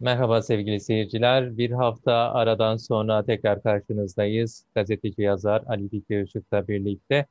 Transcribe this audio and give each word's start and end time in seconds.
Merhaba 0.00 0.42
sevgili 0.42 0.80
seyirciler. 0.80 1.58
Bir 1.58 1.70
hafta 1.70 2.12
aradan 2.12 2.76
sonra 2.76 3.24
tekrar 3.24 3.62
karşınızdayız. 3.62 4.64
Gazeteci 4.74 5.22
yazar 5.22 5.62
Ali 5.66 5.88
Fikri 5.88 6.22
Işık'la 6.24 6.68
birlikte. 6.68 7.26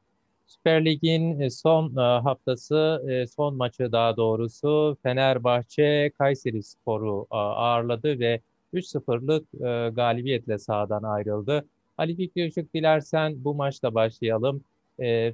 Süper 0.46 0.86
Lig'in 0.86 1.40
e, 1.40 1.50
son 1.50 1.98
e, 1.98 2.02
haftası, 2.02 3.06
e, 3.10 3.28
son 3.28 3.56
maçı 3.56 3.92
daha 3.92 4.18
doğrusu 4.18 4.98
Fenerbahçe 5.04 6.12
Kayseri 6.18 6.64
Sporu 6.64 7.28
ağırladı 7.30 8.20
ve 8.20 8.42
3-0'lık 8.74 9.48
galibiyetle 9.96 10.58
sahadan 10.58 11.04
ayrıldı. 11.04 11.66
Ali 11.98 12.16
Fikri 12.16 12.48
Işık 12.48 12.74
dilersen 12.74 13.44
bu 13.44 13.56
maçla 13.56 13.96
başlayalım. 13.96 14.64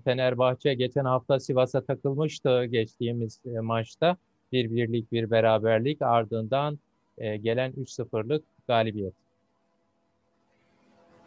Fenerbahçe 0.04 0.74
geçen 0.74 1.06
hafta 1.06 1.40
Sivas'a 1.40 1.86
takılmıştı 1.86 2.66
geçtiğimiz 2.66 3.40
maçta. 3.62 4.18
Bir 4.52 4.76
birlik 4.76 5.12
bir 5.12 5.32
beraberlik 5.32 6.02
ardından 6.02 6.80
e, 7.22 7.38
gelen 7.38 7.72
3-0'lık 7.72 8.44
galibiyet. 8.68 9.14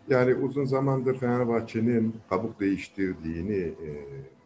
Yani 0.08 0.34
uzun 0.34 0.64
zamandır 0.64 1.18
Fenerbahçe'nin 1.18 2.16
kabuk 2.30 2.60
değiştirdiğini 2.60 3.62
e, 3.62 3.90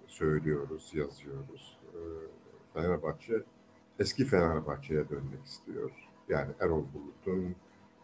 söylüyoruz, 0.07 0.91
yazıyoruz. 0.95 1.79
E, 1.95 1.99
Fenerbahçe 2.75 3.35
eski 3.99 4.25
Fenerbahçe'ye 4.25 5.09
dönmek 5.09 5.45
istiyor. 5.45 5.91
Yani 6.29 6.53
Erol 6.61 6.85
Bulut'un 6.95 7.57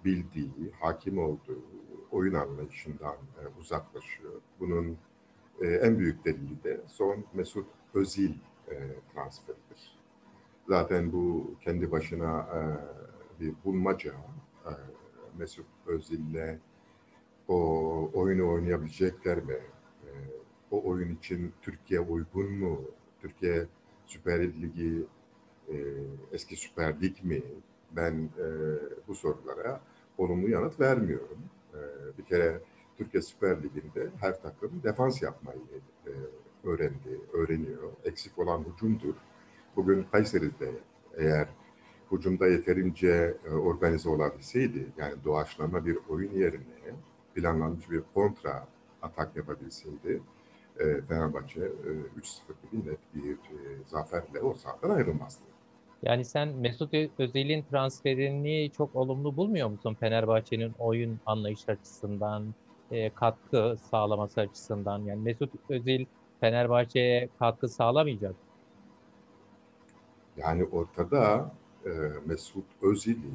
bildiği, 0.05 0.73
hakim 0.81 1.19
olduğu 1.19 1.62
oyun 2.11 2.34
anlayışından 2.34 3.15
e, 3.15 3.61
uzaklaşıyor. 3.61 4.33
Bunun 4.61 4.98
en 5.62 5.98
büyük 5.98 6.25
delili 6.25 6.64
de 6.64 6.81
son 6.89 7.25
Mesut 7.34 7.67
Özil 7.95 8.33
transferidir. 9.14 9.98
Zaten 10.69 11.12
bu 11.12 11.55
kendi 11.61 11.91
başına 11.91 12.47
bir 13.40 13.54
bulmaca. 13.64 14.14
E, 14.66 14.70
Mesut 15.38 15.66
Özil'le 15.86 16.58
o 17.48 18.10
oyunu 18.14 18.50
oynayabilecekler 18.52 19.38
mi? 19.38 19.58
E, 20.04 20.10
o 20.70 20.88
oyun 20.88 21.14
için 21.14 21.52
Türkiye 21.62 22.00
uygun 22.00 22.52
mu? 22.52 22.80
Türkiye 23.20 23.66
Süper 24.06 24.42
Ligi 24.42 25.06
e, 25.68 25.74
eski 26.32 26.56
Süper 26.56 27.00
Lig 27.02 27.24
mi? 27.24 27.42
Ben 27.92 28.28
bu 29.08 29.14
sorulara 29.14 29.80
olumlu 30.18 30.48
yanıt 30.48 30.80
vermiyorum. 30.80 31.38
Bir 32.18 32.24
kere 32.24 32.60
Türkiye 32.96 33.22
Süper 33.22 33.62
Ligi'nde 33.62 34.10
her 34.20 34.42
takım 34.42 34.82
defans 34.82 35.22
yapmayı 35.22 35.60
öğrendi, 36.64 37.20
öğreniyor. 37.32 37.92
Eksik 38.05 38.38
olan 38.38 38.64
hücumdur. 38.64 39.14
Bugün 39.77 40.02
Kayseri'de 40.12 40.70
eğer 41.16 41.48
hücumda 42.12 42.47
yeterince 42.47 43.36
e, 43.44 43.50
organize 43.50 44.08
olabilseydi, 44.08 44.86
yani 44.98 45.14
doğaçlama 45.24 45.86
bir 45.86 45.98
oyun 46.08 46.33
yerine 46.33 46.94
planlanmış 47.34 47.91
bir 47.91 48.02
kontra 48.14 48.66
atak 49.02 49.36
yapabilseydi, 49.36 50.22
e, 50.78 51.00
Fenerbahçe 51.00 51.61
e, 51.61 51.91
3-0 52.20 52.72
gibi 52.72 52.91
net 52.91 52.98
bir 53.14 53.33
e, 53.33 53.78
zaferle 53.86 54.41
o 54.41 54.55
sahadan 54.55 54.91
ayrılmazdı. 54.91 55.42
Yani 56.02 56.24
sen 56.24 56.48
Mesut 56.48 56.94
Özil'in 57.19 57.64
transferini 57.70 58.70
çok 58.77 58.96
olumlu 58.96 59.36
bulmuyor 59.36 59.68
musun 59.68 59.96
Fenerbahçe'nin 60.00 60.72
oyun 60.78 61.20
anlayış 61.27 61.68
açısından, 61.68 62.55
e, 62.91 63.11
katkı 63.11 63.77
sağlaması 63.91 64.41
açısından? 64.41 64.98
Yani 64.98 65.20
Mesut 65.22 65.50
Özil 65.68 66.06
Fenerbahçe'ye 66.41 67.28
katkı 67.39 67.68
sağlamayacak. 67.68 68.34
Yani 70.36 70.64
ortada 70.64 71.50
e, 71.86 71.90
Mesut 72.27 72.64
Özil'i 72.83 73.33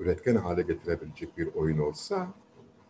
üretken 0.00 0.36
hale 0.36 0.62
getirebilecek 0.62 1.38
bir 1.38 1.54
oyun 1.54 1.78
olsa 1.78 2.28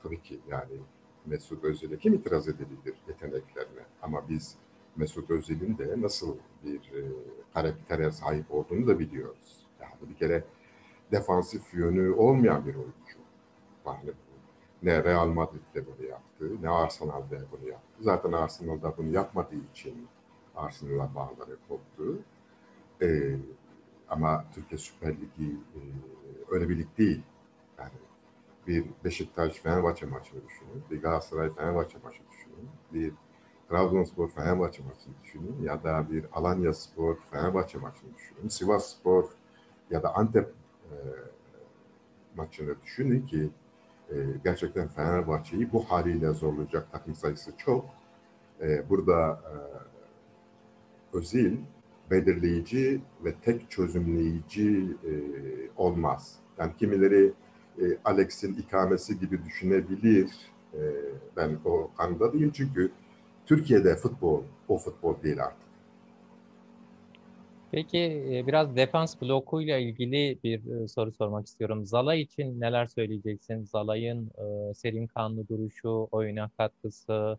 tabii 0.02 0.22
ki 0.22 0.40
yani 0.48 0.80
Mesut 1.26 1.64
Özil'e 1.64 1.98
kim 1.98 2.14
itiraz 2.14 2.48
edebilir 2.48 2.94
yeteneklerine 3.08 3.82
ama 4.02 4.28
biz 4.28 4.56
Mesut 4.96 5.30
Özil'in 5.30 5.78
de 5.78 6.00
nasıl 6.00 6.36
bir 6.64 6.78
e, 6.78 7.02
karaktere 7.54 8.10
sahip 8.10 8.54
olduğunu 8.54 8.86
da 8.86 8.98
biliyoruz. 8.98 9.66
Yani 9.80 10.10
bir 10.10 10.14
kere 10.14 10.44
defansif 11.12 11.74
yönü 11.74 12.10
olmayan 12.12 12.66
bir 12.66 12.74
oyuncu. 12.74 13.18
Yani 13.86 14.12
ne 14.82 15.04
Real 15.04 15.26
Madrid'de 15.26 15.86
bunu 15.86 16.06
yaptı, 16.08 16.62
ne 16.62 16.68
Arsenal'de 16.68 17.40
bunu 17.52 17.68
yaptı. 17.68 17.94
Zaten 18.00 18.32
Arsenal'da 18.32 18.96
bunu 18.96 19.10
yapmadığı 19.10 19.70
için 19.72 20.08
Arsenal'a 20.56 21.14
bağları 21.14 21.56
koptu. 21.68 22.18
Ee, 23.02 23.36
ama 24.08 24.44
Türkiye 24.54 24.78
Süper 24.78 25.14
Ligi 25.14 25.52
e, 25.52 25.80
öyle 26.50 26.68
bir 26.68 26.78
lig 26.78 26.98
değil. 26.98 27.22
Yani 27.78 27.92
bir 28.66 28.84
Beşiktaş 29.04 29.54
Fenerbahçe 29.54 30.06
maçını 30.06 30.40
düşünün, 30.48 30.84
bir 30.90 31.02
Galatasaray 31.02 31.54
Fenerbahçe 31.54 31.98
maçı 32.04 32.20
düşünün, 32.32 32.68
bir 32.92 33.12
Trabzonspor 33.68 34.28
Fenerbahçe 34.28 34.82
maçını 34.82 35.14
düşünün 35.22 35.62
ya 35.62 35.84
da 35.84 36.10
bir 36.10 36.26
Alanya 36.32 36.72
Spor 36.72 37.16
Fenerbahçe 37.30 37.78
maçını 37.78 38.14
düşünün, 38.14 38.48
Sivas 38.48 38.96
Spor 38.96 39.24
ya 39.90 40.02
da 40.02 40.14
Antep 40.14 40.54
e, 40.84 40.94
maçını 42.36 42.82
düşünün 42.82 43.26
ki 43.26 43.50
e, 44.10 44.14
gerçekten 44.44 44.88
Fenerbahçe'yi 44.88 45.72
bu 45.72 45.90
haliyle 45.90 46.30
zorlayacak 46.32 46.92
takım 46.92 47.14
sayısı 47.14 47.56
çok. 47.56 47.84
E, 48.60 48.90
burada 48.90 49.40
e, 49.44 49.54
Özil 51.16 51.58
belirleyici 52.10 53.00
ve 53.24 53.34
tek 53.34 53.70
çözümleyici 53.70 54.96
e, 55.04 55.12
olmaz. 55.76 56.36
Yani 56.58 56.72
kimileri 56.78 57.32
e, 57.78 57.84
Alex'in 58.04 58.54
ikamesi 58.54 59.18
gibi 59.18 59.44
düşünebilir. 59.44 60.30
E, 60.74 60.80
ben 61.36 61.58
o 61.64 61.90
kanıda 61.96 62.32
değilim 62.32 62.52
çünkü 62.54 62.90
Türkiye'de 63.46 63.96
futbol 63.96 64.42
o 64.68 64.78
futbol 64.78 65.22
değil 65.22 65.44
artık. 65.44 65.64
Peki 67.74 67.98
e, 67.98 68.46
biraz 68.46 68.76
defans 68.76 69.20
blokuyla 69.22 69.78
ilgili 69.78 70.38
bir 70.44 70.82
e, 70.84 70.88
soru 70.88 71.12
sormak 71.12 71.46
istiyorum. 71.46 71.86
Zala 71.86 72.14
için 72.14 72.60
neler 72.60 72.86
söyleyeceksin? 72.86 73.64
Zala'nın 73.64 74.30
e, 74.70 74.74
serin 74.74 75.06
kanlı 75.06 75.48
duruşu, 75.48 76.08
oyuna 76.10 76.50
katkısı, 76.58 77.38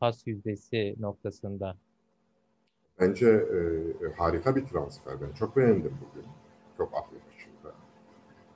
pas 0.00 0.26
yüzdesi 0.26 0.94
noktasında. 0.98 1.76
Bence 3.00 3.28
e, 3.28 3.58
harika 4.16 4.56
bir 4.56 4.66
transfer. 4.66 5.14
Ben 5.20 5.32
çok 5.32 5.56
beğendim 5.56 5.92
bugün. 6.00 6.28
Çok 6.76 6.92
aklı 6.94 7.16
başında. 7.16 7.74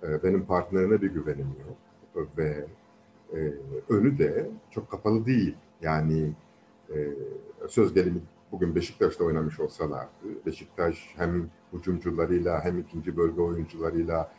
E, 0.03 0.23
benim 0.23 0.47
partnerine 0.47 1.03
bir 1.03 1.11
güvenim 1.11 1.55
yok. 1.69 2.29
Ve 2.39 2.67
e, 3.33 3.55
önü 3.89 4.19
de 4.19 4.51
çok 4.71 4.91
kapalı 4.91 5.27
değil. 5.27 5.57
Yani 5.81 6.33
e, 6.95 7.09
söz 7.69 7.95
gelimi 7.95 8.21
bugün 8.53 8.75
Beşiktaş'ta 8.75 9.25
oynamış 9.25 9.61
olsalardı, 9.61 10.47
Beşiktaş 10.47 11.15
hem 11.17 11.51
hücumcularıyla 11.73 12.65
hem 12.65 12.79
ikinci 12.79 13.17
bölge 13.17 13.41
oyuncularıyla 13.41 14.33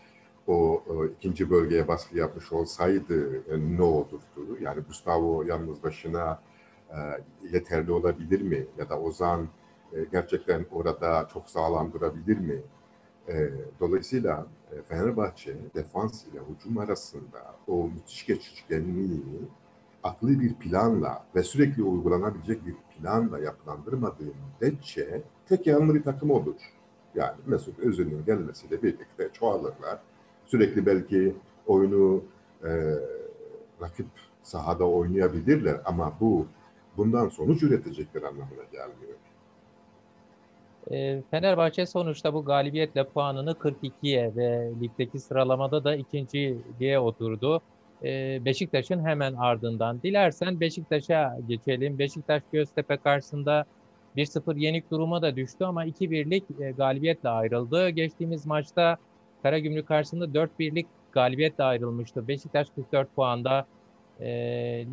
o, 0.47 0.83
o 0.89 1.05
ikinci 1.05 1.49
bölgeye 1.49 1.87
baskı 1.87 2.17
yapmış 2.17 2.51
olsaydı 2.51 3.35
e, 3.35 3.77
ne 3.77 3.81
olurdu? 3.81 4.21
Yani 4.61 4.81
Gustavo 4.81 5.43
yalnız 5.43 5.83
başına 5.83 6.41
e, 6.89 6.97
yeterli 7.51 7.91
olabilir 7.91 8.41
mi? 8.41 8.65
Ya 8.77 8.89
da 8.89 8.99
Ozan 8.99 9.47
e, 9.93 10.05
gerçekten 10.11 10.65
orada 10.71 11.27
çok 11.33 11.49
sağlam 11.49 11.93
durabilir 11.93 12.37
mi? 12.37 12.61
E, 13.27 13.49
dolayısıyla 13.79 14.47
e, 14.71 14.81
Fenerbahçe 14.81 15.55
defans 15.75 16.25
ile 16.25 16.39
hücum 16.49 16.77
arasında 16.77 17.55
o 17.67 17.87
müthiş 17.87 18.25
geçişkenliği 18.25 19.23
aklı 20.03 20.39
bir 20.39 20.53
planla 20.53 21.25
ve 21.35 21.43
sürekli 21.43 21.83
uygulanabilecek 21.83 22.65
bir 22.65 22.75
planla 22.75 23.39
yapılandırmadığı 23.39 24.23
müddetçe 24.23 25.21
tek 25.49 25.67
yanlı 25.67 25.95
bir 25.95 26.03
takım 26.03 26.31
olur. 26.31 26.55
Yani 27.15 27.37
Mesut 27.45 27.79
Özil'in 27.79 28.25
gelmesiyle 28.25 28.83
birlikte 28.83 29.29
çoğalırlar. 29.33 29.99
Sürekli 30.45 30.85
belki 30.85 31.35
oyunu 31.67 32.23
e, 32.63 32.69
rakip 33.81 34.07
sahada 34.43 34.87
oynayabilirler 34.87 35.81
ama 35.85 36.17
bu 36.19 36.47
bundan 36.97 37.29
sonuç 37.29 37.63
üretecekler 37.63 38.21
anlamına 38.21 38.63
gelmiyor. 38.71 39.17
Ee, 40.91 41.21
Fenerbahçe 41.31 41.85
sonuçta 41.85 42.33
bu 42.33 42.45
galibiyetle 42.45 43.03
puanını 43.03 43.51
42'ye 43.51 44.35
ve 44.35 44.71
ligdeki 44.81 45.19
sıralamada 45.19 45.83
da 45.83 45.95
ikinciliğe 45.95 46.99
oturdu. 46.99 47.61
Ee, 48.03 48.45
Beşiktaş'ın 48.45 49.05
hemen 49.05 49.33
ardından. 49.33 50.01
Dilersen 50.01 50.59
Beşiktaş'a 50.59 51.37
geçelim. 51.47 51.99
Beşiktaş 51.99 52.43
Göztepe 52.51 52.97
karşısında 52.97 53.65
1-0 54.17 54.59
yenik 54.59 54.91
duruma 54.91 55.21
da 55.21 55.35
düştü 55.35 55.65
ama 55.65 55.85
2-1'lik 55.85 56.43
e, 56.61 56.71
galibiyetle 56.71 57.29
ayrıldı. 57.29 57.89
Geçtiğimiz 57.89 58.45
maçta 58.45 58.97
Karagümrük 59.43 59.87
karşısında 59.87 60.25
4-1'lik 60.25 60.87
galibiyetle 61.11 61.63
ayrılmıştı. 61.63 62.27
Beşiktaş 62.27 62.67
44 62.69 63.15
puanda 63.15 63.65
e, 64.19 64.29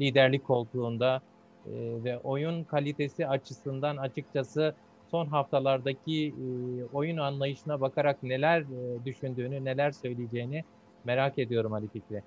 liderlik 0.00 0.44
koltuğunda 0.44 1.20
e, 1.66 1.70
ve 2.04 2.18
oyun 2.18 2.64
kalitesi 2.64 3.28
açısından 3.28 3.96
açıkçası 3.96 4.74
son 5.10 5.26
haftalardaki 5.26 6.28
e, 6.28 6.44
oyun 6.92 7.16
anlayışına 7.16 7.80
bakarak 7.80 8.22
neler 8.22 8.60
e, 8.60 9.04
düşündüğünü, 9.04 9.64
neler 9.64 9.90
söyleyeceğini 9.90 10.64
merak 11.04 11.38
ediyorum 11.38 11.72
Ali 11.72 11.88
Fikri. 11.88 12.22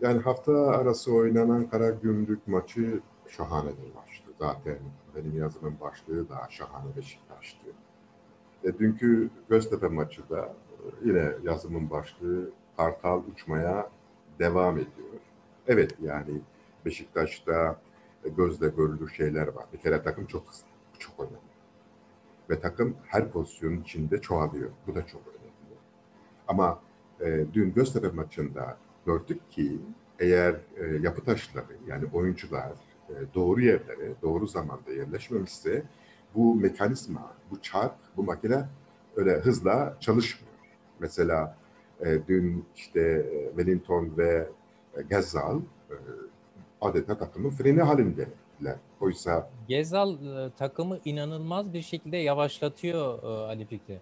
Yani 0.00 0.20
hafta 0.20 0.66
arası 0.66 1.14
oynanan 1.14 1.66
Karagümrük 1.70 2.48
maçı 2.48 3.00
şahane 3.28 3.68
bir 3.70 3.94
maçtı. 3.94 4.30
Zaten 4.38 4.78
benim 5.16 5.38
yazımın 5.38 5.74
başlığı 5.80 6.28
da 6.28 6.46
şahane 6.50 6.96
Beşiktaş'tı. 6.96 7.66
E, 8.64 8.78
dünkü 8.78 9.30
Göztepe 9.48 9.88
maçı 9.88 10.30
da 10.30 10.40
e, 10.40 10.54
yine 11.04 11.32
yazımın 11.44 11.90
başlığı 11.90 12.50
Kartal 12.76 13.22
uçmaya 13.32 13.90
devam 14.38 14.74
ediyor. 14.74 15.08
Evet 15.66 15.96
yani 16.02 16.40
Beşiktaş'ta 16.84 17.80
gözle 18.36 18.68
görülür 18.68 19.10
şeyler 19.10 19.46
var. 19.46 19.64
Bir 19.72 19.78
kere 19.78 20.02
takım 20.02 20.26
çok 20.26 20.48
hızlı. 20.48 20.66
Çok 20.98 21.20
önemli. 21.20 21.51
Ve 22.52 22.60
takım 22.60 22.96
her 23.06 23.30
pozisyonun 23.30 23.80
içinde 23.80 24.20
çoğalıyor. 24.20 24.70
Bu 24.86 24.94
da 24.94 25.06
çok 25.06 25.20
önemli. 25.28 25.78
Ama 26.48 26.80
e, 27.20 27.44
dün 27.52 27.74
Göztepe 27.74 28.08
maçında 28.08 28.76
gördük 29.06 29.50
ki 29.50 29.78
eğer 30.18 30.54
e, 30.76 30.96
yapı 31.00 31.24
taşları 31.24 31.76
yani 31.86 32.04
oyuncular 32.12 32.72
e, 33.08 33.14
doğru 33.34 33.60
yerlere 33.60 34.12
doğru 34.22 34.46
zamanda 34.46 34.92
yerleşmemişse 34.92 35.82
bu 36.34 36.54
mekanizma, 36.54 37.32
bu 37.50 37.62
çark, 37.62 37.94
bu 38.16 38.22
makine 38.22 38.64
öyle 39.16 39.40
hızla 39.40 39.96
çalışmıyor. 40.00 40.54
Mesela 41.00 41.56
e, 42.00 42.18
dün 42.28 42.64
işte 42.76 43.00
e, 43.00 43.46
Wellington 43.48 44.16
ve 44.16 44.48
e, 44.96 45.02
Gezzal 45.02 45.60
e, 45.90 45.94
adeta 46.80 47.18
takımın 47.18 47.50
freni 47.50 47.82
halindeler. 48.62 48.76
Oysa 49.00 49.50
Gezal 49.68 50.14
e, 50.14 50.50
takımı 50.58 50.98
inanılmaz 51.04 51.72
bir 51.72 51.82
şekilde 51.82 52.16
yavaşlatıyor 52.16 53.22
e, 53.22 53.26
Ali 53.26 53.66
Fikri. 53.66 54.00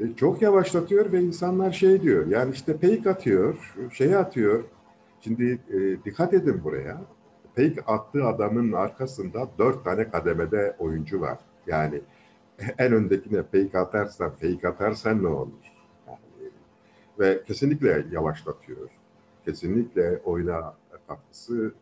E, 0.00 0.16
çok 0.16 0.42
yavaşlatıyor 0.42 1.12
ve 1.12 1.20
insanlar 1.20 1.72
şey 1.72 2.02
diyor 2.02 2.26
yani 2.26 2.54
işte 2.54 2.76
peyk 2.76 3.06
atıyor, 3.06 3.74
şey 3.92 4.16
atıyor. 4.16 4.64
Şimdi 5.20 5.58
e, 5.70 6.04
dikkat 6.04 6.34
edin 6.34 6.64
buraya. 6.64 7.00
Peyk 7.54 7.78
attığı 7.86 8.24
adamın 8.24 8.72
arkasında 8.72 9.48
dört 9.58 9.84
tane 9.84 10.10
kademede 10.10 10.76
oyuncu 10.78 11.20
var. 11.20 11.38
Yani 11.66 12.00
en 12.78 12.92
öndekine 12.92 13.42
fake 13.42 13.78
atarsan, 13.78 14.30
fake 14.30 14.68
atarsan 14.68 15.22
ne 15.22 15.28
olur? 15.28 15.72
Yani, 16.06 16.50
ve 17.18 17.42
kesinlikle 17.46 18.06
yavaşlatıyor. 18.12 18.88
Kesinlikle 19.44 20.20
oyuna 20.24 20.74
katkısı 21.08 21.74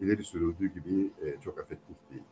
ileri 0.00 0.24
sürüldüğü 0.24 0.74
gibi 0.74 1.10
e, 1.22 1.40
çok 1.44 1.58
efektif 1.58 1.96
değil. 2.10 2.22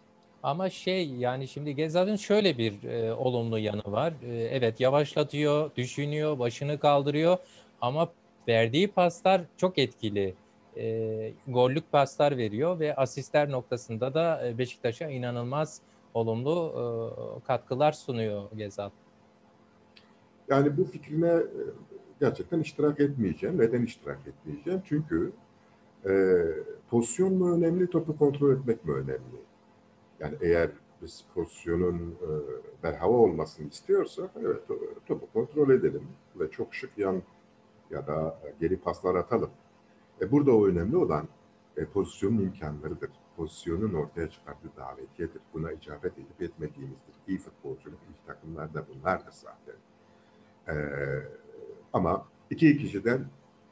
Ama 0.43 0.70
şey 0.70 1.11
yani 1.11 1.49
şimdi 1.49 1.75
Gezal'ın 1.75 2.17
şöyle 2.17 2.59
bir 2.59 2.82
e, 2.82 3.14
olumlu 3.14 3.59
yanı 3.59 3.93
var. 3.93 4.12
E, 4.23 4.35
evet 4.35 4.81
yavaşlatıyor, 4.81 5.70
düşünüyor, 5.76 6.38
başını 6.38 6.79
kaldırıyor 6.79 7.38
ama 7.81 8.09
verdiği 8.49 8.88
paslar 8.88 9.43
çok 9.56 9.79
etkili. 9.79 10.35
E, 10.76 11.32
gollük 11.49 11.93
paslar 11.93 12.37
veriyor 12.37 12.81
ve 12.81 12.97
asistler 12.97 13.50
noktasında 13.50 14.15
da 14.15 14.49
e, 14.49 14.58
Beşiktaş'a 14.58 15.08
inanılmaz 15.08 15.81
olumlu 16.15 16.73
e, 16.76 17.47
katkılar 17.47 17.93
sunuyor 17.93 18.43
Gezal. 18.56 18.91
Yani 20.49 20.76
bu 20.76 20.85
fikrine 20.85 21.31
e, 21.31 21.43
gerçekten 22.20 22.61
iştirak 22.61 23.00
etmeyeceğim. 23.00 23.58
Neden 23.58 23.82
iştirak 23.82 24.20
etmeyeceğim? 24.26 24.82
Çünkü 24.85 25.32
e, 26.07 26.45
pozisyon 26.91 27.35
mu 27.35 27.53
önemli, 27.53 27.91
topu 27.91 28.19
kontrol 28.19 28.57
etmek 28.57 28.85
mi 28.85 28.93
önemli? 28.93 29.43
Yani 30.21 30.37
eğer 30.41 30.71
biz 31.03 31.25
pozisyonun 31.35 31.99
e, 31.99 32.31
berhava 32.83 33.17
olmasını 33.17 33.69
istiyorsak 33.69 34.31
evet 34.41 34.61
topu 35.07 35.27
kontrol 35.33 35.71
edelim 35.71 36.09
ve 36.37 36.51
çok 36.51 36.75
şık 36.75 36.99
yan 36.99 37.23
ya 37.91 38.07
da 38.07 38.41
geri 38.61 38.77
paslar 38.77 39.15
atalım. 39.15 39.51
E, 40.21 40.33
burada 40.33 40.57
o 40.57 40.67
önemli 40.67 40.97
olan 40.97 41.29
e, 41.77 41.85
pozisyonun 41.85 42.39
imkanlarıdır. 42.39 43.11
Pozisyonun 43.37 43.95
ortaya 43.95 44.31
çıkardığı 44.31 44.77
davetiyedir. 44.77 45.43
Buna 45.55 45.73
icabet 45.73 46.13
edip 46.19 46.43
etmediğimizdir. 46.43 47.15
İyi 47.29 47.39
futbolculuk, 47.39 47.99
iyi 48.09 48.27
takımlar 48.27 48.75
da 48.75 48.87
bunlardır 48.89 49.33
zaten. 49.33 49.75
E, 50.69 50.75
ama 51.93 52.27
iki 52.51 52.79
kişiden 52.79 53.27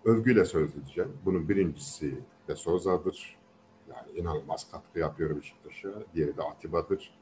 övgüyle 0.04 0.44
söz 0.44 0.76
edeceğim. 0.76 1.12
Bunun 1.24 1.48
birincisi 1.48 2.18
de 2.48 2.56
Soza'dır. 2.56 3.36
Yani 3.88 4.18
inanılmaz 4.18 4.70
katkı 4.70 4.98
yapıyor 4.98 5.36
Beşiktaş'a. 5.36 5.88
Diğeri 6.14 6.36
de 6.36 6.42
Atiba'dır. 6.42 7.14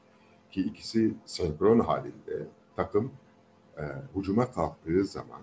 Ki 0.51 0.61
ikisi 0.61 1.13
senkron 1.25 1.79
halinde 1.79 2.47
takım 2.75 3.11
e, 3.77 3.83
hücuma 4.15 4.51
kalktığı 4.51 5.05
zaman 5.05 5.41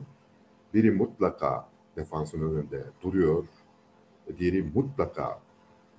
biri 0.75 0.91
mutlaka 0.91 1.69
defansın 1.97 2.41
önünde 2.41 2.85
duruyor. 3.03 3.45
Diğeri 4.39 4.63
mutlaka 4.63 5.41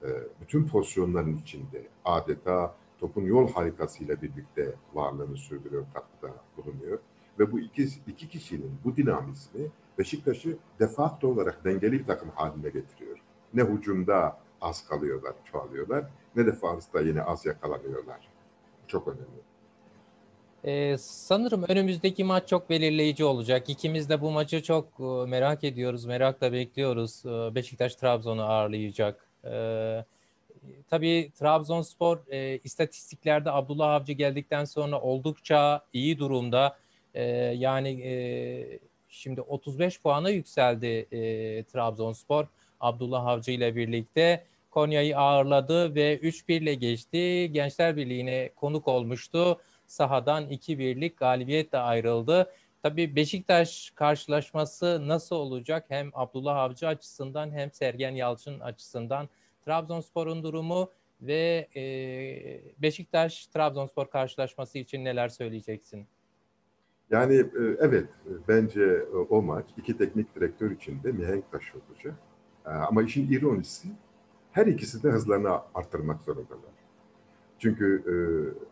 e, 0.03 0.07
bütün 0.41 0.67
pozisyonların 0.67 1.37
içinde 1.37 1.87
adeta 2.05 2.75
topun 2.99 3.21
yol 3.21 3.51
harikasıyla 3.51 4.21
birlikte 4.21 4.75
varlığını 4.93 5.37
sürdürüyor, 5.37 5.85
katkıda 5.93 6.33
bulunuyor. 6.57 6.99
Ve 7.39 7.51
bu 7.51 7.59
iki, 7.59 7.83
iki 8.07 8.29
kişinin 8.29 8.71
bu 8.83 8.95
dinamizmi 8.95 9.67
Beşiktaş'ı 9.97 10.57
defakto 10.79 11.27
olarak 11.27 11.65
dengeli 11.65 11.99
bir 11.99 12.05
takım 12.05 12.29
haline 12.29 12.69
getiriyor. 12.69 13.17
Ne 13.53 13.63
hücumda 13.63 14.37
az 14.61 14.87
kalıyorlar, 14.87 15.33
çoğalıyorlar 15.51 16.05
ne 16.35 16.45
defansta 16.45 17.01
yine 17.01 17.21
az 17.21 17.45
yakalanıyorlar. 17.45 18.19
Çok 18.87 19.07
önemli. 19.07 19.47
Ee, 20.63 20.97
sanırım 20.99 21.63
önümüzdeki 21.67 22.23
maç 22.23 22.49
çok 22.49 22.69
belirleyici 22.69 23.25
olacak. 23.25 23.69
İkimiz 23.69 24.09
de 24.09 24.21
bu 24.21 24.31
maçı 24.31 24.63
çok 24.63 24.87
e, 24.99 25.29
merak 25.29 25.63
ediyoruz, 25.63 26.05
merakla 26.05 26.53
bekliyoruz. 26.53 27.23
Ee, 27.25 27.55
Beşiktaş 27.55 27.95
Trabzon'u 27.95 28.41
ağırlayacak. 28.41 29.27
Ee, 29.45 30.05
tabii 30.89 31.31
Trabzonspor 31.39 32.17
e, 32.27 32.59
istatistiklerde 32.63 33.51
Abdullah 33.51 33.89
Avcı 33.93 34.13
geldikten 34.13 34.65
sonra 34.65 35.01
oldukça 35.01 35.85
iyi 35.93 36.19
durumda. 36.19 36.77
Ee, 37.13 37.23
yani 37.57 38.01
e, 38.01 38.79
şimdi 39.17 39.41
35 39.41 40.01
puana 40.01 40.29
yükseldi 40.29 41.07
e, 41.11 41.63
Trabzonspor. 41.63 42.45
Abdullah 42.79 43.25
Avcı 43.25 43.51
ile 43.51 43.75
birlikte 43.75 44.43
Konya'yı 44.71 45.17
ağırladı 45.17 45.95
ve 45.95 46.17
3-1 46.17 46.53
ile 46.53 46.73
geçti. 46.73 47.51
Gençler 47.51 47.97
Birliği'ne 47.97 48.49
konuk 48.55 48.87
olmuştu. 48.87 49.61
Sahadan 49.87 50.49
2-1'lik 50.49 51.17
galibiyetle 51.17 51.77
ayrıldı. 51.77 52.51
Tabii 52.83 53.15
Beşiktaş 53.15 53.91
karşılaşması 53.95 55.07
nasıl 55.07 55.35
olacak? 55.35 55.85
Hem 55.87 56.11
Abdullah 56.13 56.55
Avcı 56.57 56.87
açısından 56.87 57.51
hem 57.51 57.71
Sergen 57.71 58.15
Yalçın 58.15 58.59
açısından 58.59 59.29
Trabzonspor'un 59.65 60.43
durumu 60.43 60.91
ve 61.21 61.67
e, 61.75 61.81
Beşiktaş 62.81 63.47
Trabzonspor 63.47 64.09
karşılaşması 64.09 64.77
için 64.77 65.05
neler 65.05 65.29
söyleyeceksin? 65.29 66.07
Yani 67.11 67.35
e, 67.35 67.77
evet 67.79 68.09
bence 68.47 69.03
o 69.29 69.41
maç 69.41 69.65
iki 69.77 69.97
teknik 69.97 70.35
direktör 70.35 70.71
için 70.71 71.03
de 71.03 71.11
mihenk 71.11 71.51
taşı 71.51 71.73
olacak. 71.77 72.15
E, 72.65 72.69
ama 72.69 73.03
işin 73.03 73.31
ironisi 73.31 73.87
her 74.51 74.65
ikisi 74.65 75.03
de 75.03 75.09
hızlarını 75.09 75.59
arttırmak 75.75 76.21
zorundalar. 76.21 76.77
Çünkü 77.59 78.03
e, 78.07 78.13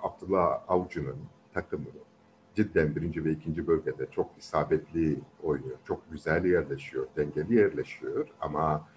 Abdullah 0.08 0.62
Avcı'nın 0.68 1.18
takımı 1.54 1.86
cidden 2.56 2.96
birinci 2.96 3.25
ve 3.25 3.32
ikinci 3.32 3.68
bölgede 3.68 4.08
çok 4.12 4.30
isabetli 4.38 5.20
oynuyor. 5.44 5.77
Çok 5.88 6.12
güzel 6.12 6.46
yerleşiyor, 6.46 7.08
dengeli 7.18 7.56
yerleşiyor 7.56 8.27
ama 8.42 8.88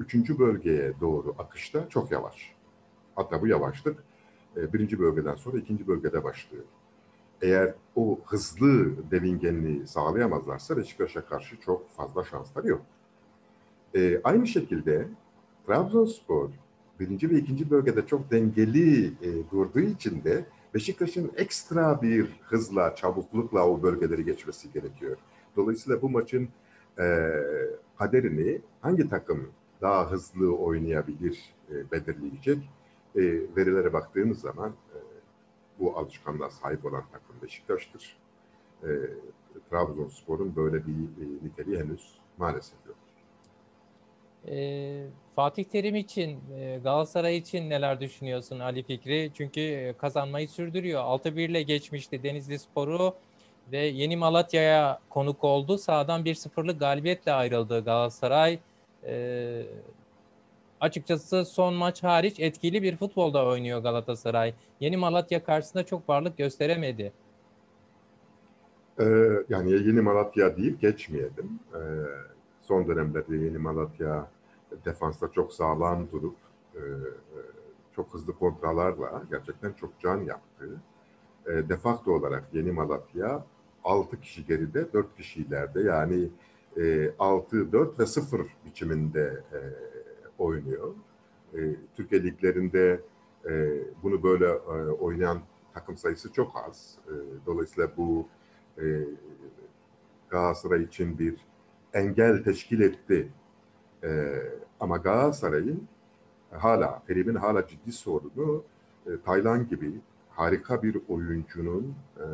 üçüncü 0.00 0.38
bölgeye 0.38 0.92
doğru 1.00 1.34
akışta 1.38 1.88
çok 1.88 2.12
yavaş. 2.12 2.54
Hatta 3.14 3.42
bu 3.42 3.46
yavaşlık 3.46 4.04
e, 4.56 4.72
birinci 4.72 4.98
bölgeden 4.98 5.34
sonra 5.34 5.58
ikinci 5.58 5.86
bölgede 5.86 6.24
başlıyor. 6.24 6.64
Eğer 7.42 7.74
o 7.96 8.18
hızlı 8.26 9.10
devingenliği 9.10 9.86
sağlayamazlarsa 9.86 10.76
Beşiktaş'a 10.76 11.26
karşı 11.26 11.60
çok 11.60 11.90
fazla 11.90 12.24
şansları 12.24 12.68
yok. 12.68 12.82
E, 13.94 14.20
aynı 14.24 14.46
şekilde 14.46 15.08
Trabzonspor 15.66 16.50
birinci 17.00 17.30
ve 17.30 17.34
ikinci 17.34 17.70
bölgede 17.70 18.06
çok 18.06 18.30
dengeli 18.30 19.06
e, 19.06 19.50
durduğu 19.50 19.80
için 19.80 20.24
de 20.24 20.44
Beşiktaş'ın 20.74 21.32
ekstra 21.36 22.02
bir 22.02 22.40
hızla, 22.42 22.94
çabuklukla 22.94 23.68
o 23.68 23.82
bölgeleri 23.82 24.24
geçmesi 24.24 24.72
gerekiyor. 24.72 25.16
Dolayısıyla 25.56 26.02
bu 26.02 26.10
maçın 26.10 26.48
e, 26.98 27.30
kaderini 27.98 28.60
hangi 28.80 29.08
takım 29.08 29.48
daha 29.80 30.10
hızlı 30.10 30.56
oynayabilir 30.56 31.54
e, 31.70 31.90
belirleyecek. 31.90 32.70
E, 33.16 33.22
verilere 33.56 33.92
baktığımız 33.92 34.40
zaman 34.40 34.68
e, 34.68 34.98
bu 35.78 35.98
alışkanlığa 35.98 36.50
sahip 36.50 36.84
olan 36.84 37.04
takım 37.12 37.29
Beşiktaş'tır. 37.42 38.16
E, 38.82 38.88
Trabzonspor'un 39.70 40.56
böyle 40.56 40.86
bir 40.86 40.92
e, 40.92 41.44
niteliği 41.44 41.78
henüz 41.78 42.14
maalesef 42.38 42.86
yok. 42.86 42.96
E, 44.48 45.06
Fatih 45.36 45.64
Terim 45.64 45.96
için, 45.96 46.38
e, 46.60 46.80
Galatasaray 46.84 47.36
için 47.36 47.70
neler 47.70 48.00
düşünüyorsun 48.00 48.58
Ali 48.58 48.82
Fikri? 48.82 49.30
Çünkü 49.34 49.60
e, 49.60 49.92
kazanmayı 49.92 50.48
sürdürüyor. 50.48 51.02
6-1 51.02 51.40
ile 51.40 51.62
geçmişti 51.62 52.22
Denizli 52.22 52.58
Sporu 52.58 53.14
ve 53.72 53.78
Yeni 53.78 54.16
Malatya'ya 54.16 55.00
konuk 55.10 55.44
oldu. 55.44 55.78
Sağdan 55.78 56.24
1-0'lık 56.24 56.80
galibiyetle 56.80 57.32
ayrıldı 57.32 57.84
Galatasaray. 57.84 58.58
E, 59.06 59.62
açıkçası 60.80 61.44
son 61.44 61.74
maç 61.74 62.02
hariç 62.02 62.40
etkili 62.40 62.82
bir 62.82 62.96
futbolda 62.96 63.46
oynuyor 63.46 63.82
Galatasaray. 63.82 64.54
Yeni 64.80 64.96
Malatya 64.96 65.44
karşısında 65.44 65.86
çok 65.86 66.08
varlık 66.08 66.38
gösteremedi. 66.38 67.12
Ee, 68.98 69.04
yani 69.48 69.72
Yeni 69.72 70.00
Malatya 70.00 70.56
değil 70.56 70.76
geçmeyelim. 70.80 71.60
Ee, 71.74 71.78
son 72.62 72.88
dönemlerde 72.88 73.36
Yeni 73.36 73.58
Malatya 73.58 74.30
defansta 74.84 75.32
çok 75.32 75.52
sağlam 75.52 76.10
durup 76.12 76.36
e, 76.74 76.82
çok 77.92 78.14
hızlı 78.14 78.32
kontralarla 78.38 79.22
gerçekten 79.30 79.72
çok 79.72 80.00
can 80.00 80.16
yaptı. 80.20 80.80
E, 81.46 81.68
defakto 81.68 82.12
olarak 82.12 82.44
Yeni 82.52 82.72
Malatya 82.72 83.44
6 83.84 84.20
kişi 84.20 84.46
geride 84.46 84.92
4 84.92 85.16
kişi 85.16 85.42
ileride 85.42 85.80
yani 85.80 86.28
e, 86.76 87.14
6, 87.18 87.72
4 87.72 87.98
ve 88.00 88.06
0 88.06 88.46
biçiminde 88.66 89.42
e, 89.52 89.58
oynuyor. 90.38 90.94
E, 91.54 91.58
Türkiye 91.96 92.22
liglerinde 92.22 93.00
e, 93.50 93.70
bunu 94.02 94.22
böyle 94.22 94.46
e, 94.46 94.90
oynayan 94.90 95.40
takım 95.74 95.96
sayısı 95.96 96.32
çok 96.32 96.56
az. 96.68 96.98
E, 97.08 97.14
dolayısıyla 97.46 97.90
bu 97.96 98.26
e, 98.82 99.04
Galatasaray 100.30 100.82
için 100.82 101.18
bir 101.18 101.36
engel 101.94 102.44
teşkil 102.44 102.80
etti. 102.80 103.28
E, 104.04 104.42
ama 104.80 104.96
Galatasaray'ın 104.96 105.88
hala, 106.50 107.02
Terim'in 107.06 107.34
hala 107.34 107.66
ciddi 107.66 107.92
sorunu 107.92 108.64
e, 109.06 109.10
Taylan 109.24 109.68
gibi 109.68 110.00
harika 110.30 110.82
bir 110.82 110.96
oyuncunun 111.08 111.94
e, 112.16 112.26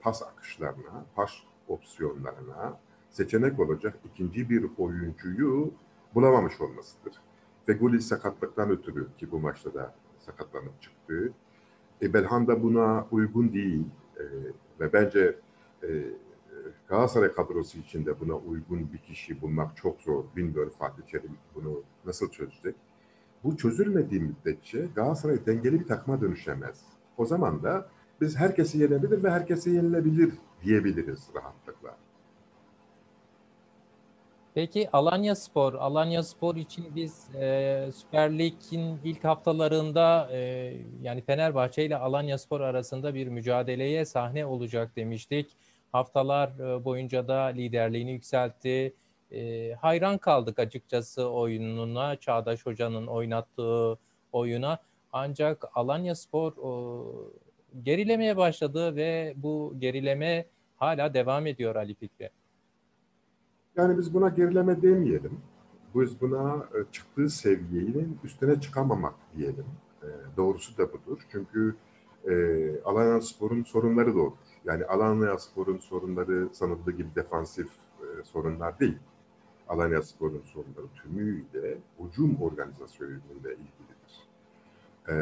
pas 0.00 0.22
akışlarına, 0.22 1.04
pas 1.16 1.32
opsiyonlarına 1.68 2.78
seçenek 3.10 3.60
olacak 3.60 3.98
ikinci 4.12 4.50
bir 4.50 4.66
oyuncuyu 4.78 5.70
bulamamış 6.14 6.60
olmasıdır. 6.60 7.12
Feguli 7.66 8.02
sakatlıktan 8.02 8.70
ötürü 8.70 9.06
ki 9.18 9.30
bu 9.30 9.38
maçta 9.38 9.74
da 9.74 9.94
sakatlanıp 10.18 10.82
çıktı. 10.82 11.32
E, 12.02 12.12
Belhan 12.12 12.46
da 12.46 12.62
buna 12.62 13.06
uygun 13.10 13.52
değil 13.52 13.84
e, 14.16 14.24
ve 14.80 14.92
bence 14.92 15.36
e, 15.88 15.92
Galatasaray 16.88 17.32
kadrosu 17.32 17.78
içinde 17.78 18.20
buna 18.20 18.34
uygun 18.34 18.92
bir 18.92 18.98
kişi 18.98 19.40
bulmak 19.40 19.76
çok 19.76 20.00
zor. 20.00 20.24
Bilmiyorum 20.36 20.72
Fatih 20.78 21.02
Terim 21.02 21.36
bunu 21.54 21.82
nasıl 22.06 22.30
çözecek. 22.30 22.74
Bu 23.44 23.56
çözülmediği 23.56 24.20
müddetçe 24.20 24.88
Galatasaray 24.94 25.46
dengeli 25.46 25.80
bir 25.80 25.86
takıma 25.86 26.20
dönüşemez. 26.20 26.84
O 27.16 27.26
zaman 27.26 27.62
da 27.62 27.88
biz 28.20 28.36
herkesi 28.36 28.78
yenebilir 28.78 29.24
ve 29.24 29.30
herkesi 29.30 29.70
yenilebilir 29.70 30.32
diyebiliriz 30.64 31.28
rahatlıkla. 31.34 31.96
Peki 34.54 34.88
Alanya 34.92 35.34
Spor, 35.34 35.74
Alanya 35.74 36.22
Spor 36.22 36.56
için 36.56 36.86
biz 36.96 37.34
e, 37.34 37.88
Süper 37.94 38.38
Lig'in 38.38 38.98
ilk 39.04 39.24
haftalarında 39.24 40.28
e, 40.32 40.72
yani 41.02 41.20
Fenerbahçe 41.20 41.84
ile 41.84 41.96
Alanya 41.96 42.38
Spor 42.38 42.60
arasında 42.60 43.14
bir 43.14 43.28
mücadeleye 43.28 44.04
sahne 44.04 44.46
olacak 44.46 44.96
demiştik. 44.96 45.56
Haftalar 45.92 46.48
e, 46.48 46.84
boyunca 46.84 47.28
da 47.28 47.42
liderliğini 47.42 48.12
yükseltti. 48.12 48.94
E, 49.32 49.72
hayran 49.72 50.18
kaldık 50.18 50.58
açıkçası 50.58 51.30
oyununa, 51.30 52.16
Çağdaş 52.16 52.66
Hoca'nın 52.66 53.06
oynattığı 53.06 53.98
oyuna. 54.32 54.78
Ancak 55.12 55.64
Alanya 55.74 56.14
Spor 56.14 56.52
o, 56.56 57.32
gerilemeye 57.82 58.36
başladı 58.36 58.96
ve 58.96 59.34
bu 59.36 59.74
gerileme 59.78 60.46
hala 60.76 61.14
devam 61.14 61.46
ediyor 61.46 61.76
Ali 61.76 61.94
Fikri. 61.94 62.30
Yani 63.76 63.98
biz 63.98 64.14
buna 64.14 64.28
gerileme 64.28 64.82
demeyelim. 64.82 65.40
Biz 65.94 66.20
buna 66.20 66.54
e, 66.56 66.92
çıktığı 66.92 67.28
seviyenin 67.28 68.18
üstüne 68.24 68.60
çıkamamak 68.60 69.14
diyelim. 69.36 69.66
E, 70.02 70.08
doğrusu 70.36 70.78
da 70.78 70.92
budur. 70.92 71.26
Çünkü 71.32 71.76
e, 72.30 72.34
Alanya 72.84 73.20
Spor'un 73.20 73.62
sorunları 73.62 74.14
da 74.14 74.20
olur. 74.20 74.47
Yani 74.64 74.84
Alanya 74.84 75.38
Spor'un 75.38 75.78
sorunları 75.78 76.48
sanıldığı 76.52 76.90
gibi 76.90 77.14
defansif 77.14 77.68
e, 78.00 78.24
sorunlar 78.24 78.80
değil. 78.80 78.98
Alanya 79.68 80.02
Spor'un 80.02 80.42
sorunları 80.42 80.86
tümüyle 81.02 81.78
hücum 82.00 82.42
organizasyonuyla 82.42 83.52
ilgilidir. 83.52 84.28
E, 85.08 85.14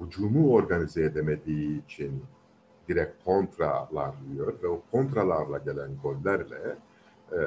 hücumu 0.00 0.52
organize 0.52 1.04
edemediği 1.04 1.84
için 1.84 2.22
direkt 2.88 3.24
kontralar 3.24 4.14
yiyor 4.30 4.62
ve 4.62 4.68
o 4.68 4.82
kontralarla 4.90 5.58
gelen 5.58 5.90
gollerle 6.02 6.76
e, 7.32 7.38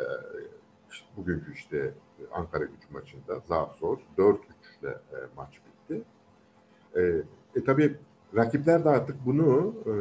işte 0.91 1.07
bugünkü 1.17 1.53
işte 1.53 1.93
Ankara 2.31 2.63
gücü 2.63 2.87
maçında 2.91 3.39
zar 3.39 3.67
zor 3.79 3.97
4-3 4.17 4.37
ile 4.81 4.89
e, 4.89 5.17
maç 5.37 5.61
bitti. 5.65 6.01
E, 6.95 7.01
e 7.59 7.63
tabii 7.65 7.97
rakipler 8.35 8.85
de 8.85 8.89
artık 8.89 9.25
bunu 9.25 9.73
e, 9.85 9.93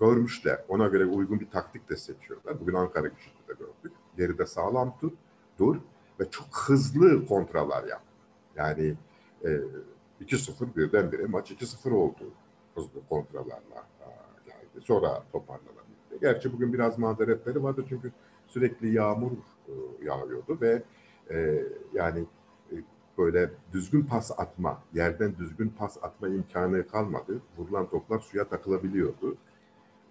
görmüşler. 0.00 0.64
Ona 0.68 0.86
göre 0.86 1.06
uygun 1.06 1.40
bir 1.40 1.50
taktik 1.50 1.90
de 1.90 1.96
seçiyorlar. 1.96 2.60
Bugün 2.60 2.74
Ankara 2.74 3.08
gücü'nde 3.08 3.48
de 3.48 3.52
gördük. 3.58 3.98
Geride 4.16 4.46
sağlam 4.46 4.98
tut, 4.98 5.14
dur 5.58 5.76
ve 6.20 6.30
çok 6.30 6.46
hızlı 6.66 7.26
kontralar 7.26 7.84
yap. 7.84 8.02
Yani 8.56 8.94
e, 9.44 9.60
2-0 10.24 10.76
birdenbire 10.76 11.26
maç 11.26 11.50
2-0 11.50 11.90
oldu. 11.90 12.30
Hızlı 12.74 13.00
kontralarla 13.08 13.86
e, 14.00 14.06
geldi. 14.46 14.84
Sonra 14.84 15.22
toparlanabildi. 15.32 16.20
Gerçi 16.20 16.52
bugün 16.52 16.72
biraz 16.72 16.98
mazeretleri 16.98 17.62
vardı 17.62 17.84
çünkü 17.88 18.12
sürekli 18.46 18.94
yağmur 18.94 19.32
e, 19.68 19.72
yağıyordu 20.04 20.58
ve 20.60 20.82
e, 21.30 21.64
yani 21.92 22.24
e, 22.72 22.74
böyle 23.18 23.50
düzgün 23.72 24.02
pas 24.02 24.30
atma, 24.38 24.82
yerden 24.94 25.36
düzgün 25.36 25.68
pas 25.68 25.96
atma 26.02 26.28
imkanı 26.28 26.88
kalmadı. 26.88 27.40
Vurulan 27.58 27.90
toplar 27.90 28.18
suya 28.18 28.48
takılabiliyordu. 28.48 29.36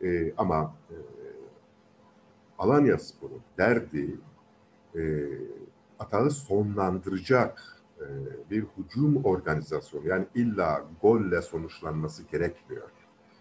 E, 0.04 0.34
ama 0.38 0.74
e, 0.90 0.96
Alanya 2.60 2.98
Spor'un 2.98 3.42
derdi 3.58 4.16
e, 4.96 5.02
atağı 6.00 6.32
sonlandıracak 6.32 7.82
e, 8.00 8.06
bir 8.52 8.66
hücum 8.78 9.26
organizasyonu. 9.26 10.08
Yani 10.08 10.26
illa 10.36 10.86
golle 11.02 11.42
sonuçlanması 11.42 12.24
gerekmiyor. 12.24 12.90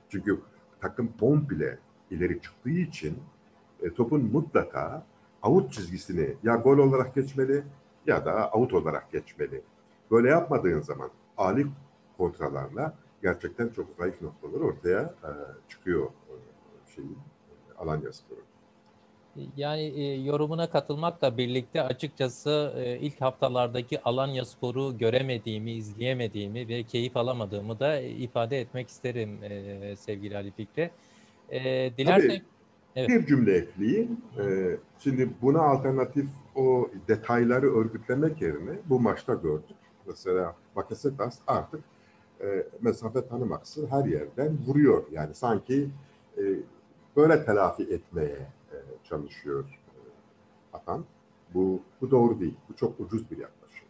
Çünkü 0.09 0.41
takım 0.81 1.13
komple 1.21 1.79
ileri 2.11 2.41
çıktığı 2.43 2.71
için 2.71 3.19
e, 3.83 3.95
topun 3.95 4.23
mutlaka 4.25 5.07
out 5.43 5.73
çizgisini 5.73 6.35
ya 6.43 6.57
gol 6.57 6.79
olarak 6.79 7.15
geçmeli 7.15 7.65
ya 8.07 8.25
da 8.25 8.51
out 8.51 8.75
olarak 8.75 9.13
geçmeli. 9.13 9.63
Böyle 10.11 10.29
yapmadığın 10.29 10.81
zaman 10.81 11.11
ali 11.37 11.67
kontralarla 12.17 12.95
gerçekten 13.23 13.69
çok 13.69 13.87
zayıf 13.99 14.23
noktalar 14.23 14.61
ortaya 14.61 15.01
e, 15.01 15.31
çıkıyor 15.69 16.07
e, 16.07 16.35
şeyin 16.95 17.11
e, 17.11 17.79
Alanya 17.79 18.13
Spor'un. 18.13 18.43
Yani 19.57 19.83
e, 19.83 20.15
yorumuna 20.15 20.71
katılmakla 20.71 21.39
birlikte 21.39 21.83
açıkçası 21.83 22.75
e, 22.77 22.99
ilk 22.99 23.21
haftalardaki 23.21 24.03
Alanya 24.03 24.45
Spor'u 24.45 24.99
göremediğimi, 24.99 25.73
izleyemediğimi 25.73 26.69
ve 26.69 26.83
keyif 26.83 27.17
alamadığımı 27.17 27.81
da 27.81 28.01
ifade 28.01 28.61
etmek 28.61 28.89
isterim 28.89 29.43
e, 29.43 29.97
sevgili 29.97 30.37
Ali 30.37 30.51
Fikri. 30.51 30.91
E, 31.51 31.93
dilersen... 31.97 32.29
Tabii 32.29 32.43
Evet. 32.97 33.09
Bir 33.09 33.27
cümle 33.27 33.57
ekleyeyim. 33.57 34.21
Ee, 34.39 34.77
şimdi 34.99 35.31
buna 35.43 35.61
alternatif 35.61 36.27
o 36.55 36.91
detayları 37.09 37.77
örgütlemek 37.77 38.43
yerine 38.43 38.79
bu 38.85 39.01
maçta 39.01 39.35
gördük. 39.35 39.77
Mesela 40.07 40.57
Bakasetas 40.77 41.39
artık 41.47 41.81
e, 42.41 42.67
mesafe 42.81 43.27
tanımaksızın 43.27 43.87
her 43.87 44.05
yerden 44.05 44.59
vuruyor. 44.67 45.05
Yani 45.13 45.35
sanki 45.35 45.89
e, 46.39 46.43
böyle 47.17 47.45
telafi 47.45 47.83
etmeye 47.83 48.47
e, 48.73 48.77
çalışıyor 49.05 49.65
e, 49.65 49.97
atan. 50.77 51.05
Bu, 51.55 51.81
bu 52.01 52.11
doğru 52.11 52.41
değil. 52.41 52.55
Bu 52.69 52.77
çok 52.77 53.01
ucuz 53.01 53.31
bir 53.31 53.39
yaklaşım. 53.39 53.87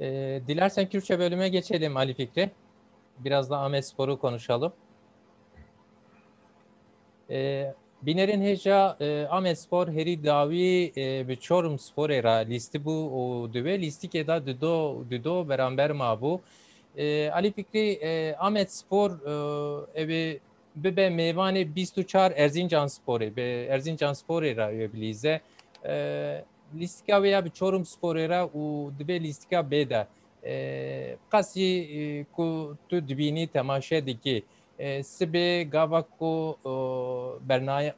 E, 0.00 0.40
dilersen 0.48 0.88
Kürtçe 0.88 1.18
bölüme 1.18 1.48
geçelim 1.48 1.96
Ali 1.96 2.14
Fikri. 2.14 2.50
Biraz 3.18 3.50
da 3.50 3.58
Ahmet 3.58 3.86
Spor'u 3.86 4.18
konuşalım. 4.18 4.72
Binerin 8.02 8.42
heja 8.42 8.96
Amespor 9.30 9.88
heri 9.88 10.24
davi 10.24 10.92
bi 11.28 11.40
Çorum 11.40 11.78
spor 11.78 12.10
era 12.10 12.32
listi 12.32 12.84
bu 12.84 12.92
o 12.92 13.52
düve 13.52 13.80
listi 13.80 14.08
ke 14.08 14.26
da 14.26 14.46
düdo 14.46 15.04
düdo 15.10 15.48
beraber 15.48 15.90
ma 15.90 16.20
bu. 16.20 16.40
E, 16.96 17.30
Ali 17.30 17.52
Fikri 17.52 17.92
e, 17.92 18.34
Ahmet 18.38 18.72
Spor 18.72 19.10
e, 19.10 20.02
evi 20.02 20.40
be 20.76 21.10
meyvane 21.10 21.74
bistu 21.74 22.06
çar 22.06 22.32
Erzincan 22.36 22.86
Spor'u 22.86 23.36
be 23.36 23.66
Erzincan 23.66 24.12
Spor'u 24.12 24.56
rayo 24.56 24.92
bilize. 24.92 25.40
E, 25.84 26.44
listika 26.74 27.22
veya 27.22 27.44
bir 27.44 27.50
Çorum 27.50 27.84
Spor'u 27.84 28.28
ra 28.28 28.46
u 28.46 28.92
dibe 28.98 29.20
listika 29.20 29.70
beda. 29.70 30.08
E, 30.44 31.16
kasi 31.30 31.62
e, 31.62 32.24
ku 32.24 32.76
tu 32.88 33.08
dibini 33.08 33.46
temaşe 33.46 34.06
diki. 34.06 34.42
E, 34.78 35.02
sibe 35.02 35.62
gava 35.62 36.02
ku 36.02 36.56
e, 36.64 36.72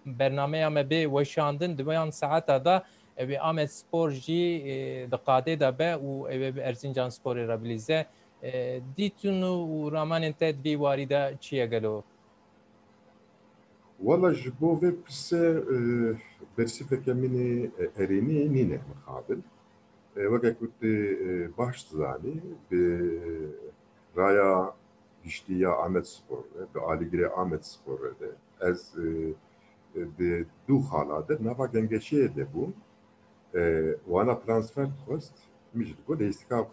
bernameye 0.07 0.69
me 0.69 0.91
be 0.91 1.15
veşandın 1.15 1.79
dibeyan 1.79 2.11
saata 2.11 2.65
da 2.65 2.85
evi 3.17 3.41
Ahmet 3.41 3.73
Spor 3.73 4.11
ji 4.11 4.63
e, 4.67 5.61
da 5.61 5.79
be 5.79 5.97
u 5.97 6.31
evi 6.31 6.61
Erzincan 6.61 7.09
Spor'u 7.09 7.49
ra 7.49 7.65
bilize 7.65 8.07
te 10.39 10.49
vî 10.65 10.75
warî 10.85 11.07
de 11.13 11.37
çi 11.41 11.57
ye 11.57 11.67
gelo 11.67 12.05
Wala 13.99 14.35
ji 14.35 14.51
bo 14.61 14.71
vê 14.83 14.91
pirsê 15.03 15.43
bersîfeke 16.59 17.13
minê 17.23 17.71
herênî 17.97 18.41
nîne 18.55 18.79
mixabil 18.89 19.41
wekek 20.15 20.59
ku 20.59 20.67
tê 20.81 20.95
baş 21.59 21.77
dizanî 21.91 22.35
bi 22.71 22.83
raya 24.17 24.75
giştiya 25.25 25.73
Ahmet 25.85 26.07
Spor 26.07 26.43
bi 26.75 26.79
alîgirê 26.79 27.29
Ahmet 27.41 27.65
Spor 27.67 27.99
de 28.21 28.31
ez 28.71 28.95
di 30.19 30.47
du 30.69 30.79
xala 30.89 31.29
de 31.29 31.35
nava 31.45 31.67
gengeşiyê 31.67 32.37
de 32.37 32.47
bûm 32.55 32.73
wana 34.13 34.35
transfer 34.45 34.87
dixwest 34.93 35.35
min 35.75 35.85
ji 35.85 35.95
got 36.07 36.21
lêstika 36.21 36.67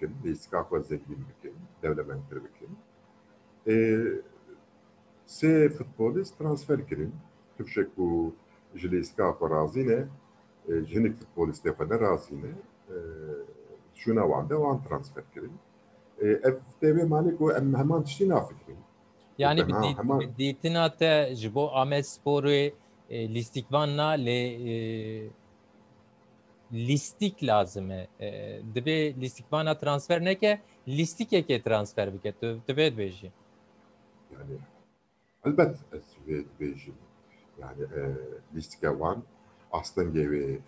xurt 0.00 0.10
bikin 0.10 0.30
lêstika 0.30 0.60
xwe 0.62 0.80
zengîn 0.82 1.24
bikin 1.30 1.54
dewlementir 1.82 2.38
bikin 2.44 2.70
sê 5.26 5.68
futbolîst 5.68 6.38
transfer 6.38 6.88
kirin 6.88 7.14
tişek 7.56 7.96
ku 7.96 8.34
ji 8.74 8.88
lêstika 8.88 9.30
xwe 9.32 9.50
razî 9.50 9.88
ne 9.88 10.04
ji 10.86 10.94
hinek 10.94 11.14
futbolîstê 11.20 11.70
xwe 11.70 11.88
nerazî 11.88 12.42
ne 12.42 12.52
çûna 13.94 14.24
wan 14.30 14.50
de 14.50 14.54
wan 14.54 14.82
transfer 14.88 15.24
kirin 15.34 15.52
ev 16.20 16.54
tevê 16.82 17.04
malê 17.08 17.36
ku 17.36 17.52
em 17.52 17.74
heman 17.74 18.04
tiştî 18.04 18.28
nafikirin 18.28 18.78
Yani 19.38 19.68
bi 19.68 20.38
dîtina 20.38 20.96
te 20.96 21.34
ji 21.36 21.54
bo 26.65 26.77
Amed 26.77 26.81
Sporê 26.81 26.87
lîstikvanna 26.87 26.87
lê 26.87 26.87
لیستیک 26.87 27.43
لازمه 27.43 28.07
دبی 28.75 29.13
لیستیکوانا 29.21 29.73
ترانسفر 29.73 30.19
نکه 30.19 30.59
لیستیکێکێ 30.87 31.57
ترانسفەر 31.65 32.09
بکەێت 32.15 32.37
دەبێت 32.67 32.93
بێژی 32.99 33.31
yani 34.31 34.57
elbet 35.45 35.75
ez 35.93 36.03
vê 36.27 36.45
dibêjim 36.45 36.95
yani 37.61 37.85
lîstika 38.55 38.91
wan 38.91 39.23
astengê 39.71 40.25
wê 40.31 40.59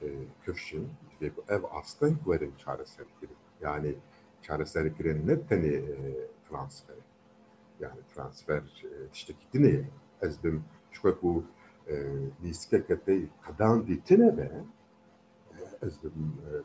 kifşin 0.45 0.89
divê 1.21 1.29
ku 1.35 1.43
ev 1.49 1.63
asteng 1.63 2.17
werin 2.17 2.53
çareserkirin 2.57 3.37
yani 3.61 3.95
çareserkirin 4.41 5.27
ne 5.27 5.33
tenê 5.33 5.83
transfer 6.49 6.95
yani 7.79 7.99
transfer 8.15 8.63
tiştekî 9.13 9.47
dinê 9.53 9.83
ez 10.21 10.43
bim 10.43 10.63
ji 10.91 11.01
ku 11.01 11.45
lîstikeke 12.43 12.99
te 12.99 13.19
qedan 13.45 13.87
dîtine 13.87 14.37
be 14.37 14.41
ez 14.43 14.51
bim 14.51 14.67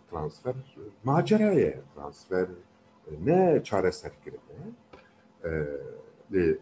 transfer 0.09 0.55
maceraya 1.03 1.81
transfer 1.95 2.47
ne 3.21 3.63
çareserkirine 3.63 4.39
lê 6.31 6.57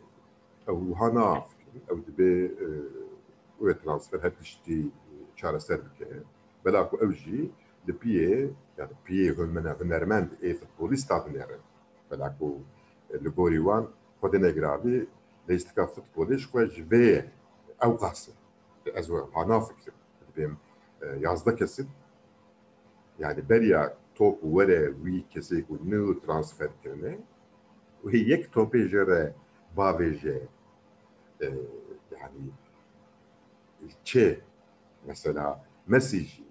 ew 0.68 0.80
wiha 0.88 1.16
nafikirin 1.16 1.84
ew 1.90 2.00
dibe 2.08 2.54
wê 3.62 3.84
transfer 3.84 4.20
her 4.20 4.36
tiştî 4.36 4.86
çareser 5.36 5.80
bike 5.86 6.10
bela 6.66 6.90
ku 6.90 7.12
jî 7.12 7.50
li 7.88 7.92
piyê 7.92 8.50
yani 8.78 8.92
piyê 9.06 9.36
hunmena 9.38 9.74
hunermend 9.80 10.30
ê 10.42 10.54
futbolîsta 10.54 11.16
binêre 11.16 11.58
bela 12.12 12.38
ku 12.38 12.60
li 13.24 13.30
gorî 13.30 13.58
wan 13.58 13.88
negiravî 14.24 15.08
lêstika 15.50 15.86
futbolê 15.94 16.38
ji 16.38 16.48
xwe 16.48 16.68
ji 16.70 16.84
vê 16.92 17.26
ew 17.86 17.98
qasir 17.98 18.34
ez 18.96 19.08
wiha 19.08 19.48
nafikirim 19.48 20.58
yani 23.22 23.50
beriya 23.50 23.94
top 24.16 24.42
were 24.42 24.94
wî 25.04 25.24
kesê 25.34 25.58
ku 25.68 25.74
nû 25.90 26.02
transfer 26.26 26.70
kirine 26.82 27.14
wê 28.04 28.18
yek 28.32 28.44
topê 28.56 28.82
ji 28.92 29.02
re 29.08 29.34
bavê 29.78 30.10
jê 30.22 30.40
yani 32.12 32.44
çê 34.06 34.40
mesela 35.08 35.66
Messi 35.88 36.20
jî 36.20 36.44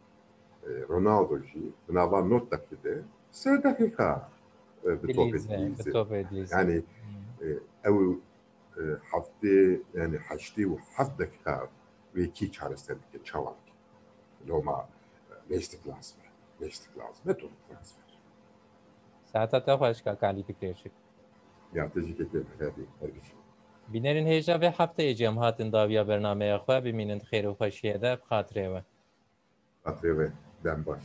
Ronaldo 0.89 1.39
jî 1.39 1.63
bi 1.89 1.95
nava 1.95 2.21
not 2.21 2.51
dakide 2.51 3.03
sê 3.33 3.63
dakika 3.65 4.31
bi 4.85 5.13
topê 5.13 5.39
yani 6.55 6.83
ew 7.85 7.99
heftê 9.11 9.81
yani 9.95 10.17
heştê 10.17 10.63
û 10.73 10.79
heft 10.97 11.19
dakika 11.19 11.69
wê 12.15 12.25
lêstik 16.61 16.99
lazım 16.99 17.25
tür 17.25 17.51
transfer? 17.69 18.11
Saata 19.33 19.65
te 19.65 19.73
xweş 19.73 20.03
ka 20.03 20.19
kalî 20.19 20.43
fikirêşik. 20.43 20.93
Ya 21.75 21.93
teşekkür 21.93 22.31
ederim. 22.31 22.47
Hadi, 22.59 22.87
hadi. 23.01 23.21
Bînerên 23.93 24.27
hêja 24.27 24.61
vê 24.61 24.71
hefteyê 24.79 25.15
cem 25.15 25.37
hatin 25.37 25.73
dawiya 25.73 26.09
bernameya 26.09 26.57
xwe 26.57 26.85
bimînin 26.85 27.21
xêr 27.21 27.45
û 27.51 27.53
xweşiyê 27.57 28.03
de 28.03 28.19
bi 30.19 30.97